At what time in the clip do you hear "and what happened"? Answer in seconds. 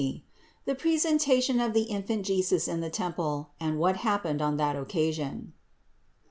3.59-4.41